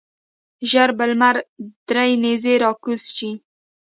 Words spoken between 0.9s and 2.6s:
به لمر درې نیزې